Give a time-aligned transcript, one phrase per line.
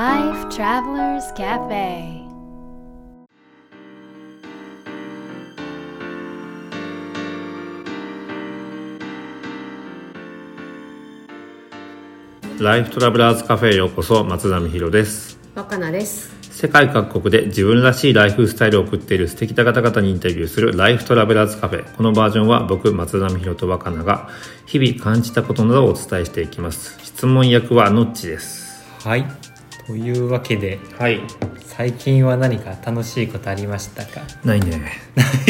[0.00, 2.24] Life Travelers Cafe.
[12.58, 15.38] ライフトラベラーズカフェへようこそ松並博です。
[15.54, 16.34] 若菜です。
[16.50, 24.30] 世界各国で自分らしいライフスタイルを送っている素敵な方々にインタビューするライフトラベラーズカフェこのバージョンは僕松並博と若菜が
[24.64, 26.98] 日々感じたことなどをお伝えしていきます。
[27.02, 28.82] 質問役はノッチです。
[29.04, 29.49] はい。
[29.90, 31.20] というわけで、はい。
[31.64, 34.20] 最近は何か楽しいことありましたか？
[34.44, 34.82] ないね。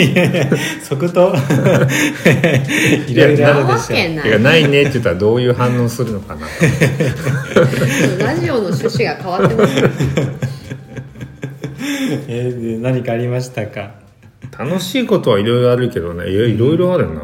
[0.82, 1.34] 即答？
[3.06, 4.12] いろいろあるでしょい。
[4.28, 6.46] いやないねって言ったらどういう反応するのかな。
[8.24, 9.74] ラジオの趣旨が変わってます。
[12.28, 13.90] えーで何かありましたか？
[14.59, 16.30] 楽しいことはいろいろあるけどね。
[16.30, 17.20] いやいろいろあるな。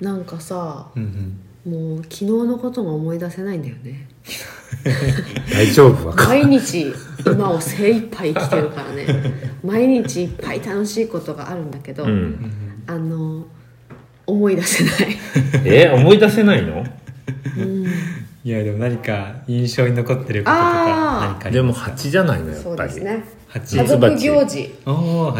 [0.00, 1.38] なんかさ、うんうん。
[1.66, 4.08] もう昨日のことが思い出せないんだよね。
[5.52, 6.92] 大丈夫毎日
[7.26, 9.06] 今を精一杯生きてるからね。
[9.64, 12.50] 毎日いっぱい楽しいことがあるんだけど、うん
[12.86, 13.46] あの
[14.26, 14.94] 思い出せない。
[15.66, 16.84] え思い出せないの？
[18.42, 23.22] いや、でも何か印象に残ってることとあかー何かでも蜂じゃないのやそうっぱりですね。
[23.52, 24.70] 蜂家族行事。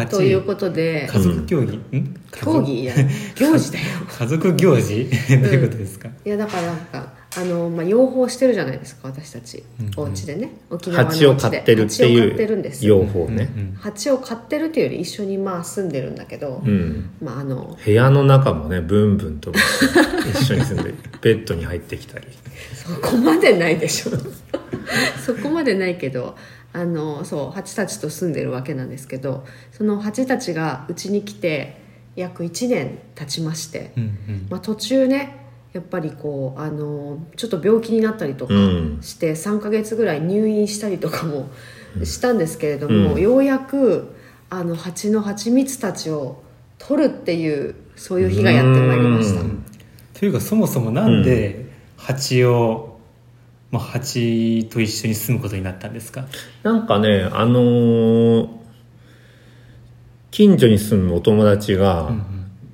[0.09, 2.21] ということで、家族競技、ん。
[2.31, 2.93] 競技や
[3.35, 3.85] 行事だよ。
[4.19, 5.09] 家族行事？
[5.29, 9.63] どういうことですか、いやだからなんかあの、まあ、養蜂してるじゃないですか私たち、
[9.95, 10.51] お家でね。
[10.69, 11.27] 沖縄のお家蜂で。
[11.27, 13.49] を飼ってるって蜂を飼いうよ養蜂ね。
[13.79, 17.11] 蜂を飼ってるっていうより一緒にまあ住んでるんだけど、うん。
[17.21, 19.53] まああの部屋の中もねブンブンと
[20.35, 22.27] 一緒に住んでベッドに入ってきたり。
[22.73, 24.11] そこまでないでしょ。
[25.25, 26.35] そこまでないけど
[26.73, 31.81] あのそう蜂たちと住んでるわけなんですけどその蜂たちがうちに来て
[32.15, 34.47] 約1年経ちまして、うんうん。
[34.49, 35.37] まあ、途中ね
[35.73, 38.99] やっぱりこうあのちょっと病気になったりとかうん。
[39.01, 41.49] して3ヶ月ぐらい入院したりとかも
[42.03, 43.21] したんですけれども、うん。
[43.21, 44.15] ようやく
[44.49, 46.43] あの蜂の蜂蜜たちを
[46.77, 49.41] 取るっていうそういう日がやってまいりました。
[49.41, 49.63] うん。
[50.13, 52.90] というかそもそもなんで蜂を、
[53.71, 56.25] まあ、蜂と一緒に住むことになったんですか？
[56.63, 58.61] なんかねあのー
[60.31, 62.09] 近所に住むお友達が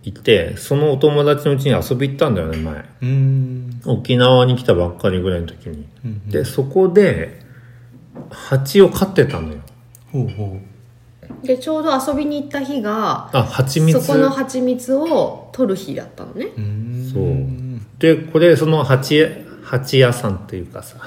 [0.04, 2.86] いて、そのお友達のうちに遊び行ったんだよね前。
[3.86, 7.42] 沖縄に来たばっかりぐらいの時に、うんでそこで
[8.30, 9.62] 蜂を飼ってたのよ。
[10.12, 10.60] ほうほ
[11.44, 14.00] でちょうど遊びに行った日があ蜂蜜。
[14.00, 16.48] そこの蜂蜜を取る日だったのね。
[17.12, 17.80] そう。
[17.98, 19.26] でこれその蜂
[19.68, 20.98] 蜂屋さんっていうかさ、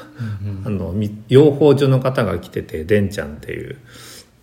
[0.67, 3.79] あのみ養蜂所の方が来ててでんちゃんっていう。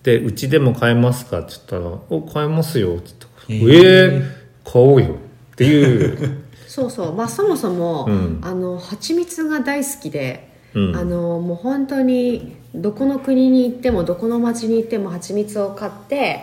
[0.01, 5.15] でうちでも買えますかって言ったら「お買えますよ」って言ったから「えへーー、買おうよ」
[5.53, 6.43] っていう。
[6.65, 7.13] そうそう。
[7.13, 8.39] まあそもそも、うん。
[8.41, 10.95] あの蜂蜜が大好きで、うん。
[10.95, 16.41] あのもう本当にどこの国に行ってもどこの町に行っても蜂蜜を買って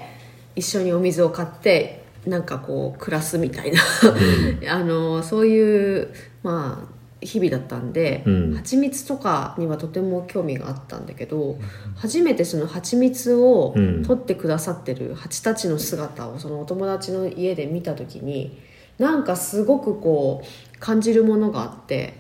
[0.54, 3.80] 一緒にお水を買ってなんかこう暮らすみたいな、
[4.72, 6.08] あのそういう
[6.42, 6.94] まあ
[7.24, 8.54] 日々だったんで、うん。
[8.54, 11.58] 蜂蜜とかにはとても興味があったんだけど、
[11.96, 14.02] 初めてその蜂蜜をうん。
[14.04, 18.58] 取ってくださってる蜂たちの姿をそのお友達の家で見た時に
[18.98, 22.14] なんかすごくこう感じるものがあって、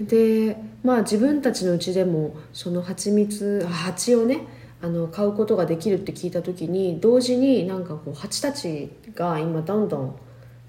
[0.00, 4.46] でまあ自分たちのうちでもその蜂蜜あ蜂をね
[4.82, 10.16] あの買うことができるって聞いた時に同時になんかこう蜂たちが今どんどん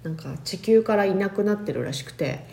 [0.04, 2.46] なんか地球からいなくなってるらしくて。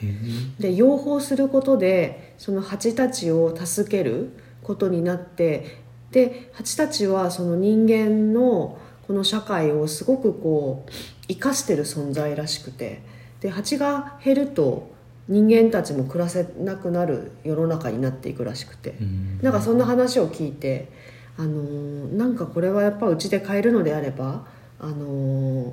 [0.59, 4.31] で養蜂することでその蜂たちを助ける
[4.63, 5.79] ことになって
[6.11, 10.91] で蜂たちはその人間のこの社会をすごくこう
[11.29, 13.03] 生かしてる存在らしくて。
[13.41, 14.91] で蜂が減ると
[15.29, 18.95] 人間たちも暮らせなくなる世の中になっていくらしくて、
[19.43, 20.89] なんかそんな話を聞いて、
[21.37, 24.47] あのーなんかこれはやっぱうちで買えるのであれば、
[24.79, 25.73] あの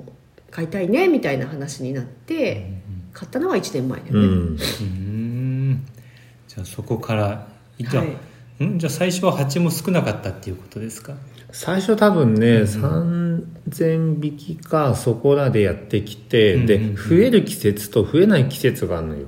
[0.52, 2.80] 買いたいねみたいな話になって、
[3.12, 4.24] 買ったのは1年前だよね、うん。
[4.24, 5.86] うーん。
[6.46, 7.48] じゃあそこから
[7.80, 8.08] じゃあ、は
[8.60, 8.64] い。
[8.64, 8.78] ん？
[8.78, 11.14] じゃあ最初は蜂も少なかったっていうことですか？
[11.50, 12.66] 最初多分ね、
[13.68, 16.96] 3000匹かそこらでやってきて、でうんうんうん。
[16.96, 19.26] 増える季節と増えない季節があるのよ。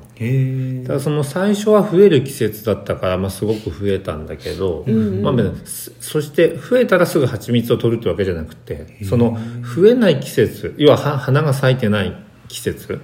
[0.82, 4.84] だからその最初は増える季節だったから、まあ、すごく増えたんだけど、
[5.22, 5.34] まあ、
[5.64, 9.36] そそして増えたらすぐ蜂蜜を取るってわけじゃなくてその
[9.74, 12.16] 増えない季節要はは花が咲いてない
[12.48, 13.00] 季節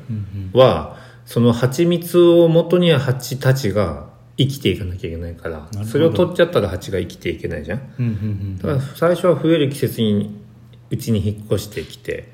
[0.52, 5.84] は、その蜂蜜を元には蜂たちが生きていかなきゃいけないからど。
[5.84, 8.58] それを取っちゃったら蜂が生きていけないじゃんうんうん。
[8.58, 10.39] だから最初は増える季節に
[10.90, 12.28] うちに引っ越してきて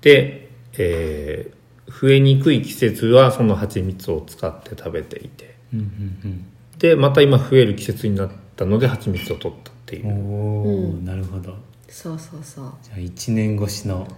[0.00, 0.48] で、
[0.78, 1.62] えー
[2.00, 5.56] 増えにくい季節はその蜂蜜を使って食べていて。
[5.74, 5.86] うんうん
[6.24, 6.46] うん。
[6.78, 11.04] でまた今増える季節になったので蜂蜜を取ったっていう、おお、うん。
[11.04, 11.54] なるほど。
[11.88, 12.72] そうそうそう。
[12.82, 14.08] じゃあ1年越しの。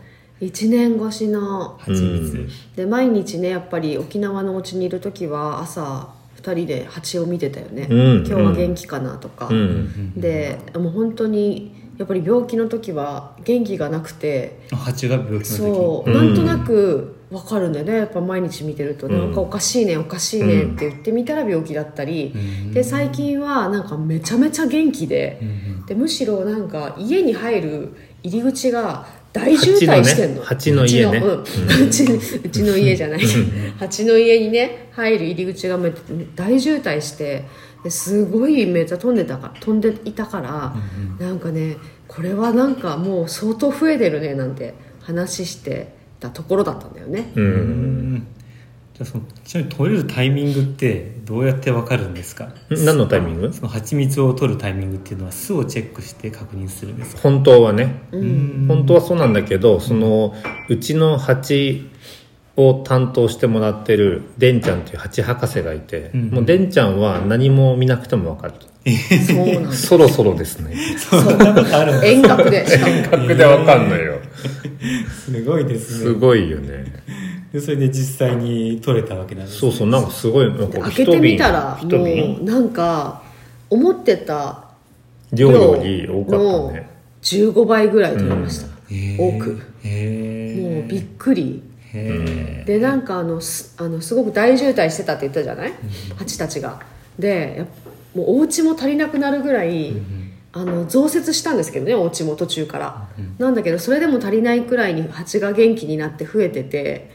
[0.40, 1.76] 1年越しの。
[1.78, 2.48] 蜂蜜、うん。
[2.76, 8.16] で毎日ねやっぱり沖縄のお家にいる時は朝2人で蜂を見てたよね、うん。
[8.18, 10.20] 今日は元気かなとか、うん。
[10.20, 14.66] でもう本当にやっぱり病気の時は元気がなくて。
[14.72, 15.46] あ蜂が病気の時？
[15.54, 16.16] そう、うん。
[16.16, 17.96] なんとなく分かるんだよね。
[17.96, 19.18] やっぱ毎日見てると、うん。
[19.18, 22.72] なんかおかしいねおかしいねって言ってみたら病気だったり、うん。
[22.72, 25.38] で最近はなんかめちゃめちゃ元気で。
[25.40, 25.50] うんう
[25.82, 25.86] ん。
[25.86, 30.42] でむしろなんか家に入る入り口が大渋滞してんの。
[30.42, 31.18] 蜂のね蜂の家ね。
[31.18, 32.18] うちのうん。
[32.18, 33.20] うちうちの家じゃない。
[33.78, 35.92] 蜂の家にね入る入り口がめ
[36.34, 37.44] 大渋滞して
[37.84, 40.74] ですごいめっちゃ飛んでたか飛んでいたから、
[41.24, 41.76] なんかね
[42.08, 47.30] これはなんかもう相当増えてるねなんて話してたところだったんだよね。
[47.36, 47.44] うん。
[47.44, 48.26] うん
[48.94, 52.54] じゃあそのちなみに取れるタイミングってどうやってわかるんですか？
[52.70, 53.52] 何のタイミング？
[53.52, 57.22] その蜂蜜を取るタイミングっていうのは巣をチェックして確認するんですか？
[57.22, 58.02] 本当はね。
[58.12, 58.66] うん。
[58.68, 60.32] 本当はそうなんだけどその
[60.68, 61.90] うちの蜂
[62.56, 68.66] を担当してもらってるデンちゃんという蜂博士がいて、うんもうデンちゃんは何も見なくても分かると、
[69.26, 69.72] そうなんだ。
[69.72, 70.76] そろそろですね。
[70.98, 72.66] そんなことあるんだ遠隔で。
[72.66, 74.18] しかも感覚で分かんのよ。
[75.24, 76.04] すごいですね。
[76.04, 76.84] すごいよね。
[77.52, 83.22] でそれで実際に取れたわけなんですそうそうなんかすごいなんか開けてみたらもうなんか
[83.70, 84.64] 思ってた
[85.32, 86.90] 量より多かったのね
[87.22, 89.18] 15倍ぐらい取れました、へー。
[89.18, 89.50] 多く。
[89.50, 91.62] もうびっくり
[91.94, 95.72] でなんかあのすあのすごく大渋滞してたって言ったじゃない、
[96.16, 96.80] 蜂たちが。
[97.18, 99.94] でやっぱもうお家も足りなくなるぐらい、
[100.52, 103.08] あの増設したんですけどねお家も途中から、
[103.38, 107.10] なんだけどそれでも足りないくらいに蜂が元気になって増えてて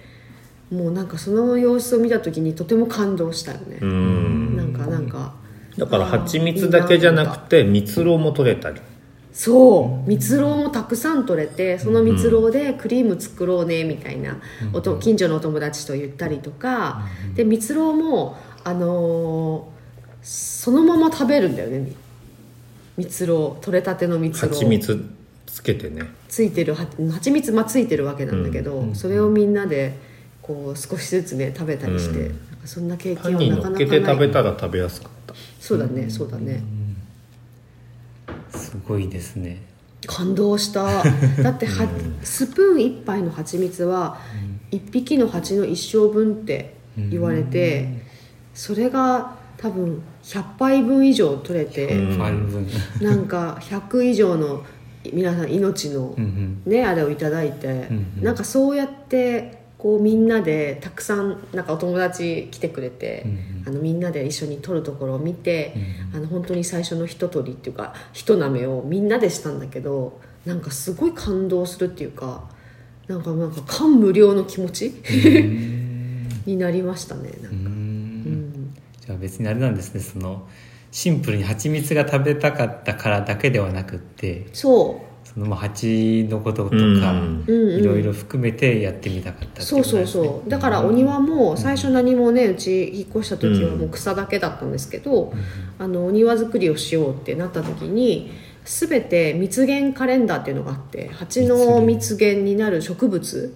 [0.72, 4.58] もうなんかその様子を見た時にとても感動したよね、うん。
[4.58, 5.34] なんかなんか。
[5.78, 8.82] だから蜂蜜だけじゃなくて蜜ろうも取れたり
[9.32, 10.10] そう。
[10.10, 14.38] 蜜ろうもたくさん取れてその蜜ろうでクリーム作ろうねみたいな、
[14.74, 17.04] おと近所のお友達と言ったりとか、
[17.36, 19.80] で蜜ろうもあのー
[20.22, 21.80] そのまま食べるんだよね。
[21.80, 21.96] み
[22.98, 25.06] 蜜ろう取れたての蜜ろう蜂蜜
[25.46, 26.04] つけてね。
[26.28, 29.98] ついてるは蜂蜜まあついてるわけなんだけど、それをみんなで
[30.42, 32.26] こう少しずつね食べたりして、うん。
[32.28, 34.00] なんかそんな経験はなか乗っけなかない。
[34.02, 35.34] て食べたら食べやすかった。
[35.62, 36.62] そうだねそうだね、
[38.70, 39.62] すごいですね。
[40.06, 41.04] 感動した。
[41.44, 41.88] だっては、
[42.24, 44.18] スプーン1杯の蜂蜜は
[44.72, 46.76] 1匹の蜂の一生分って
[47.10, 48.04] 言われて、
[48.54, 52.18] それが多分100杯分以上取れて、うん
[53.02, 54.64] なんか100以上の
[55.14, 56.72] 皆さん命のうんうん。
[56.72, 58.24] ねあれをいただいて、うんうん。
[58.24, 63.64] なんかそうやってこうみんなでたくさんなんかお友達来てくれて、うんうん。
[63.66, 65.74] あのみんなで一緒に撮るところを見て、
[66.14, 72.50] うんあの本当に最初の一撮りっていうか一なめをみんなでしたんだけどなんかすごい感動するっていうか
[73.08, 74.94] なんかなんか感無量の気持ち
[76.46, 77.56] になりましたねなんか、うん。
[77.56, 78.74] うん。
[79.00, 80.46] じゃあ別にあれなんですねその
[80.92, 84.48] シンプルに蜂蜜が食べたかったからだけではなくって。
[84.52, 85.02] そ
[85.34, 86.76] そのまあ蜂のこととか、
[87.48, 90.50] いろいろ含めてやってみたかったってそうそうそう。
[90.50, 95.34] だからお庭も最初何もねうち引っ越した時はもう草だけだったんですけど、
[95.78, 98.32] あのお庭作りをしようってなった時に
[98.66, 103.56] 全て蜜源カレンダーっていうのがあって蜂の蜜源になる植物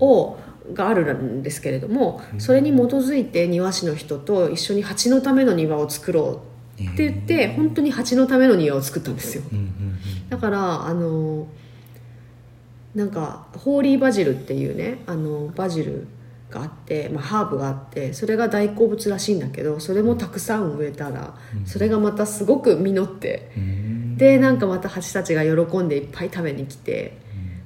[0.00, 0.38] を
[0.72, 9.42] があるんですけれどもそれに基づいて庭師の人と一緒に蜂のための庭を作ろうって言って本当に蜂のための庭を作ったんですよ。
[10.28, 11.46] だからあの
[12.94, 16.06] なんかホーリーバジルっていうねあのバジル
[16.50, 24.16] があって、まあ、ハーブがあってそれが大好物らしいんだけどそれもたくさん植えたらそれがまたすごく実ってうん。
[24.16, 27.18] でなんかまた蜂たちが喜んでいっぱい食べに来て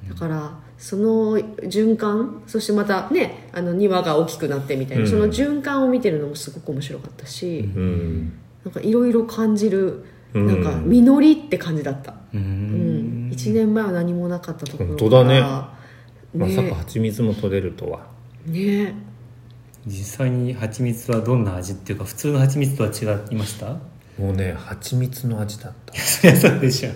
[0.09, 5.09] だからその循環そしてまたねあの庭が大きくなってみたいな、うん。
[5.09, 8.33] その循環を見てるのもすごく面白かったし、うん
[8.65, 10.47] なんかいろいろ感じるうん。
[10.47, 12.11] なんか実りって感じだった。
[12.33, 13.29] ううん。
[13.29, 13.31] ん。
[13.31, 15.41] 1年前は何もなかったところ本当だね。
[15.41, 15.45] ね。
[16.33, 18.07] まさか蜂蜜も取れるとは。
[18.45, 18.93] ね。
[19.87, 23.77] 実際に蜂蜜はどんな味っていうか普通の蜂蜜とは違いました？
[24.19, 25.93] もうね蜂蜜の味だった。
[25.99, 26.91] そりゃそうでしょ。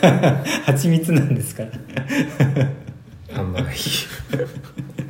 [0.66, 1.70] 蜂蜜なんですから。
[3.40, 3.64] 甘い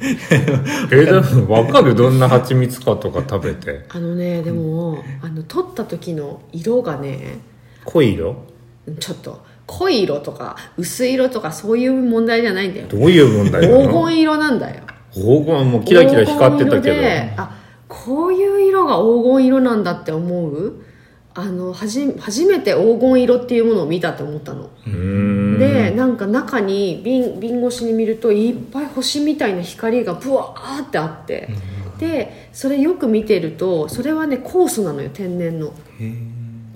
[0.00, 1.95] えでも分かる？
[1.95, 3.87] どんな蜂蜜かとか食べて。
[3.88, 7.38] あのねでも、あの取った時の色がね
[7.85, 8.37] 濃い色？
[9.00, 12.88] ちょっと濃い色とか薄い色とかそういう問題じゃないんだよ。
[12.88, 14.83] どういう問題な黄の金色なんだよ。
[15.12, 17.57] 黄金もうキラキラ光ってたけ黄金色であ
[17.88, 20.83] こういう色が黄金色なんだって思う？
[21.38, 31.49] あのはじ初めて黄金色っていうものを見たと思ったの、うーんでなんか中に瓶瓶越しに見るといっぱい星みたいな光がブワーってあって、
[31.99, 35.73] でそれよく見てるとそれはね酵素なのよ天然の。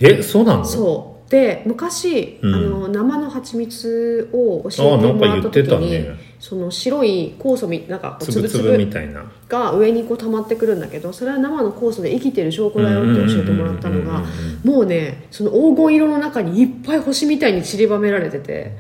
[0.01, 0.65] えそうなの？
[0.65, 2.55] そうで昔、うん。
[2.55, 6.31] あの生の蜂蜜を教えてもらった時に、ね。
[6.41, 9.31] その白い酵素みなんかこうつぶつぶみたいな。
[9.49, 14.31] が上にこう溜まってくるんだけどそれは生の酵素で生きてる証拠だよって教えてもらったのがうんうん
[14.65, 18.77] うんもうねその黄金色の中にいっぱい星みたいに散りばめられてて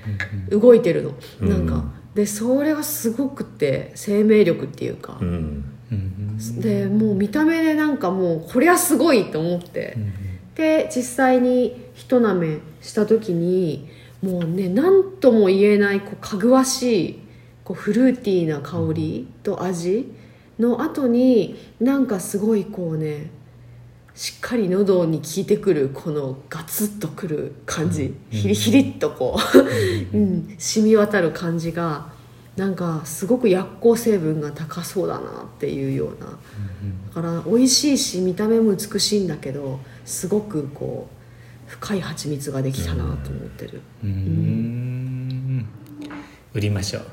[0.50, 1.14] 動いてるの。
[1.40, 1.84] なんか。
[2.14, 5.18] でそれがすごくて生命力っていうか。
[5.20, 5.64] うん。
[6.58, 9.96] でもう見た目でなんかもうこりゃすごいと思って。
[10.56, 13.86] で実際に一舐めした時に
[14.22, 17.18] もうね何とも言えないこうかぐわしい
[17.62, 20.10] こうフルーティーな香りと味
[20.58, 23.30] の後になんかすごいこうね
[24.14, 29.38] しっかり喉に効いてくるこのガツッとくる感じ、ヒリヒリっとこ
[30.12, 32.12] う、 うん、染み渡る感じが
[32.56, 36.38] なんかすごく薬効成分が高そうだなっていうような。
[37.14, 41.19] だから美味しいし見た目も美しいんだけどすごくこう
[41.70, 45.66] 深い蜂蜜ができたなと思ってる、うーん。
[46.52, 47.04] 売りましょう。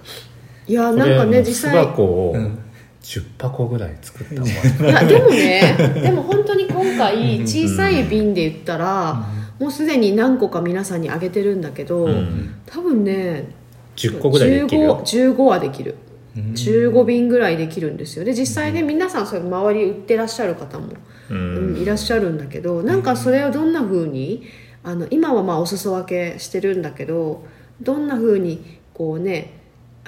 [0.68, 1.86] いやこなんかね実際。
[1.86, 2.60] 箱をうん。
[3.04, 4.48] 10箱ぐらい作ったわ。
[4.48, 9.28] いやでもねでも本当に今回小さい瓶で言ったら、
[9.60, 12.56] もうすでに何個か皆さんにあげてるんだけど、うん。
[12.66, 13.50] 多分ね
[13.96, 15.02] 10個ぐらいできるよ。
[15.06, 15.96] 15, 15はできる
[16.38, 18.26] 15瓶ぐらいできるんですよ。
[18.26, 20.88] で実際ね皆さんそれ周り売ってらっしゃる方も、
[21.30, 24.44] ううんんいらっしゃるんだけどなんかそれをどんな風に
[24.84, 27.46] あの今はまあお裾分けしてるんだけど
[27.82, 29.54] どんな風にこうね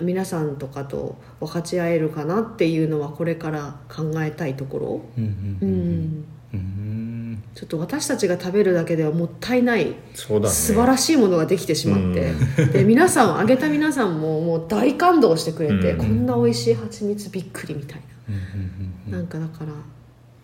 [0.02, 7.19] 皆さんとかと分かち合えるかなっていうのはこれから考えたいところ、うんううんん、うん
[7.56, 10.54] ちょっと私たちが食べるだけではもったいないそうだね。
[10.54, 12.34] 素晴らしいものができてしまって、
[12.68, 15.98] で皆さんあげた皆さんももう大感動してくれて、うん。
[15.98, 19.74] こんな美味しい蜂蜜びっくりみたいうんな、なんかだから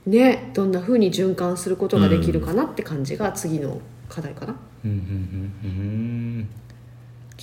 [0.06, 4.98] ねどんな風に循環することができるかなって感じが次の課題かな、うんうん
[5.64, 6.50] うんうん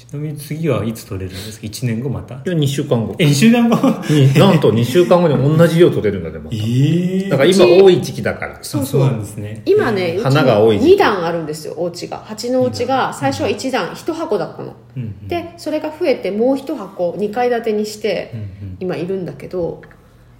[0.08, 2.34] ちなみに次はいつ取れるんですか？1年後また？
[2.34, 3.14] いや2週間後。
[3.18, 3.76] え2週間後？
[4.12, 8.58] になんと2週間後に同じ量取れるんだでもえだから今多い時期だから。
[8.62, 9.62] そうそうなんですね。
[9.64, 10.94] 今ね花が多い時期。
[10.94, 12.18] 2段あるんですよお家が。
[12.18, 15.28] 蜂のお家が最初は1段1箱だったの、うんうん。
[15.28, 18.76] でそれが増えてもう1箱2階建てにして、うんうん。
[18.80, 19.82] 今いるんだけど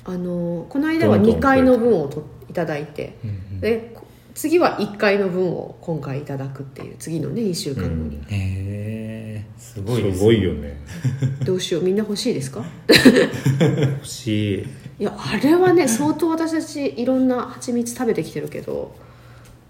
[0.04, 3.16] あのこの間はどんどん2階の分をといただいて。
[3.24, 3.60] うんうん。
[3.60, 4.02] でこ
[4.34, 9.21] 次は1階の分を今回いただくっていう次のね2週間後に、へえ
[9.58, 10.76] すごいですすごいよね。
[11.44, 12.64] どうしようみんな欲しいですか？
[12.88, 14.58] 欲しい。
[15.00, 18.94] いやあれはね相当私たちいろんな蜂蜜食べてきてるけど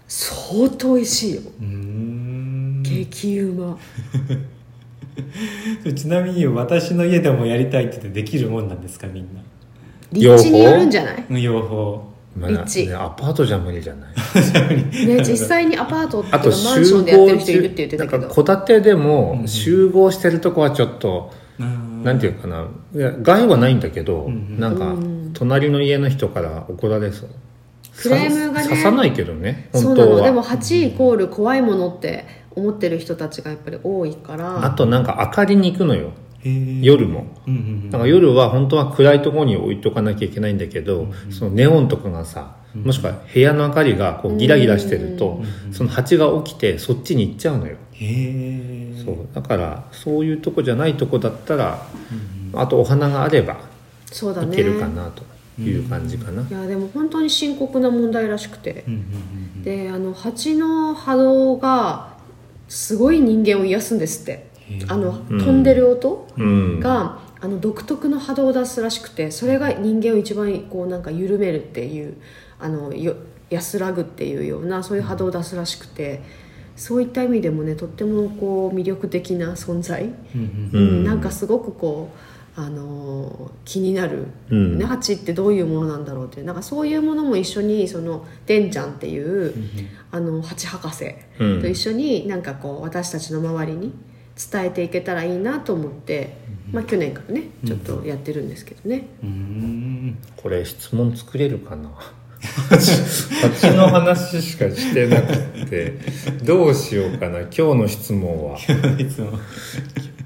[0.07, 1.41] 相当美味しいよ。
[1.59, 2.83] うーん。
[2.83, 3.77] 激うま。
[5.95, 9.41] ちなみに私の家でもやりたいって言ってできるもんなんですかみんな？
[10.11, 11.25] 立地によるんじゃない？
[11.29, 14.13] うん養蜂まあ立地ねアパートじゃ無理じゃない？
[15.07, 18.17] ね実際にアパートっていうかあとマンシ集ョンでやってる合人いるって言ってたけど。
[18.19, 19.47] なんか戸建てでもうん。
[19.47, 22.03] 集合してるとこはちょっと、うん。
[22.03, 22.65] なんていうかな。
[22.95, 27.29] いや害はないんだけど、うんなんかうん隣の家の人から怒られそう。
[27.95, 30.07] クレームがねさ刺さないけどねそう本当は。
[30.07, 30.23] なの。
[30.23, 32.25] でも8イコール怖いものって
[32.55, 34.65] 思ってる人たちがやっぱり多いから。
[34.65, 36.11] あとなんか明かりに行くのよ
[36.81, 37.25] 夜も。
[37.47, 37.89] うんうんうん。
[37.89, 49.15] だから夜は本当は暗いところに置いとかなきゃいけないんだけど、そのネオンとかがさもしくは部屋の明かりがこうギラギラしてると、その蜂が起きてそっちに行っちゃうのよ、へえそう。
[49.33, 51.85] だからそういうとこじゃないとこだったら、
[52.53, 53.57] あとお花があれば
[54.05, 54.53] そうだね。
[54.53, 58.83] いけるかなという感じかな、いやでも本当に深刻な問題らしくて。
[58.87, 59.03] うんうんう
[59.59, 59.63] ん。
[59.63, 62.11] であの蜂の波動が
[62.67, 64.47] すごい人間を癒すんですって
[64.87, 65.39] あのうん。
[65.39, 66.79] 飛んでる音うん。
[66.79, 72.15] が、あの独特の波動を出すらしくてそれが人間を一番こうなんか緩めるっていう
[72.57, 73.15] あのよ
[73.49, 76.21] 安らぐっていうようなそういう波動を出すらしくて
[76.77, 80.69] そういった意味でもねとってもこう魅力的な存在、うん。
[80.73, 81.01] ううん。
[81.01, 82.11] ん、なんかすごくこ
[82.57, 84.81] う、あのー気になる、うん。
[84.81, 89.53] ってどういうものなんだろうっていうなんかそういうものも一緒にそのでんちゃんっていう、
[90.11, 91.05] あの蜂博士
[91.39, 91.61] うん。
[91.61, 93.93] と一緒になんかこう私たちの周りに
[94.51, 96.35] 伝えていけたらいいなと思って、
[96.71, 99.29] まあ、去年からねちょっとやってるんですけどね、うん。
[99.29, 101.89] うんこれ質問作れるかな？
[102.43, 105.93] 蜂の話しかしてなくて
[106.43, 107.39] どうしようかな？
[107.41, 108.57] 今日の質問は。
[108.67, 108.75] 今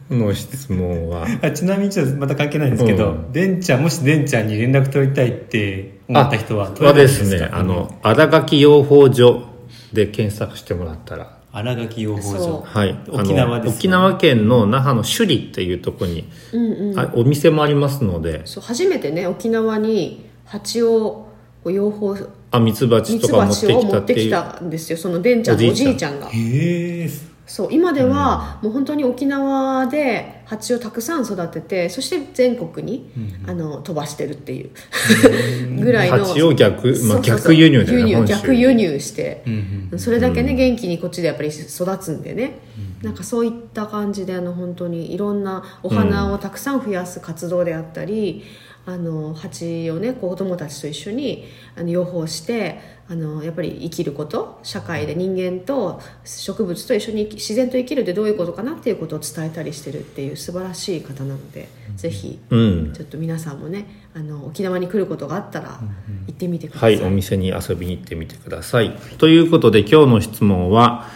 [0.10, 1.10] 日の質問。
[1.10, 1.28] は。
[1.44, 3.32] あちなみにちょっとまた関係ないんですけど、うん。
[3.34, 7.38] デンちゃんもしデンちゃんに連絡取りたいって思った人は取はでれないんですか？
[7.38, 7.50] すね。
[7.54, 9.44] あの新垣養蜂所
[9.94, 13.78] で検索してもらったら新垣養蜂そ場はい、沖縄ですよね。
[13.78, 16.30] 沖縄県の那覇の首里っていうところに、
[16.96, 18.46] あお店もありますので。
[18.46, 21.28] そう初めてね沖縄に蜂を
[21.66, 24.32] 養蜂あミツバチとか持ってきたっていう。
[24.32, 24.98] たんですよ。
[24.98, 26.28] そのデンちゃんのおじいちゃんが。
[26.28, 26.32] へ
[27.06, 27.10] え
[27.46, 33.12] そう今ではもう本当に沖縄で蜂をたくさん育ててそして全国に、
[33.46, 34.70] あの飛ばしてるっていう。
[35.84, 38.34] ぐらいの蜂を逆まあ逆輸入だよね輸入本州。
[38.34, 42.60] 逆輸入して、うんそれだけね元気にこっちでやっぱり育つんでね、
[43.02, 48.44] なんかそういった感じであの本当にいろんなお花をたくさん増やす活動であったり、
[48.88, 52.80] あの蜂をね子供たちと一緒にあの養蜂して
[53.10, 61.68] あのやっぱり生きること社会で人間と植物と一緒に自然と生きるってどういうことかなっていうことを伝えたりしてるっていう素晴らしい方なので、
[61.98, 62.94] ぜひうん。
[62.94, 65.82] ちょっと皆さんもねあの沖縄に来ることがあったら
[66.28, 68.92] 行ってみてくださ、はいいお店に遊びに行ってみてください。
[69.18, 71.10] ということで今日の質問は、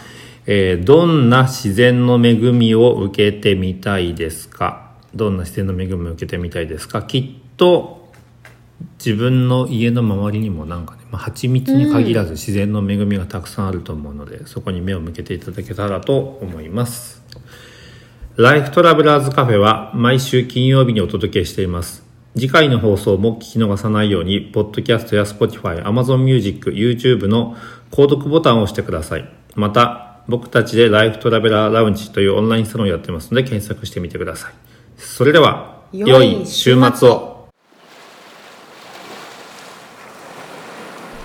[0.44, 4.92] えーどんな自然の恵みを受けてみたいですか？
[5.14, 7.02] どんな自然の恵みを受けてみたいですか？
[7.02, 8.12] きっと
[9.04, 17.22] 自分の家の周りにもなんかね、まあ、蜂蜜に限らず自然の恵みがたくさんあると思うので、そこに目を向けていただけたらと思います
[18.36, 22.02] ライフトラベラーズカフェは毎週金曜日にお届けしています。
[22.34, 27.56] 次回の放送も聞き逃さないように、ポッドキャストや Spotify、Amazon Music、YouTube の
[27.90, 29.28] 購読ボタンを押してください。
[29.54, 34.52] また、僕たちでライフトラベラーラウンジというオンラインサロンをやってますので検索してみてください。
[34.96, 37.31] それでは、良い週末を。